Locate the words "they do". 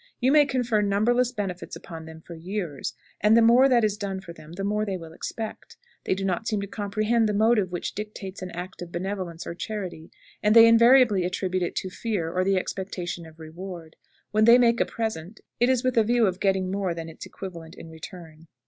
6.05-6.25